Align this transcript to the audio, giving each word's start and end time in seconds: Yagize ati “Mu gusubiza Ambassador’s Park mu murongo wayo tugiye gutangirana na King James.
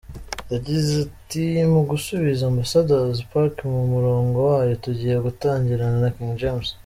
Yagize 0.53 0.91
ati 1.05 1.43
“Mu 1.73 1.81
gusubiza 1.89 2.41
Ambassador’s 2.47 3.19
Park 3.31 3.55
mu 3.73 3.83
murongo 3.91 4.37
wayo 4.49 4.73
tugiye 4.83 5.15
gutangirana 5.25 5.97
na 6.03 6.11
King 6.15 6.33
James. 6.41 6.69